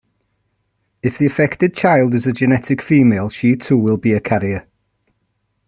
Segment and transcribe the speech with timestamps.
[1.03, 4.67] If the affected child is a genetic female, she, too, will be a carrier.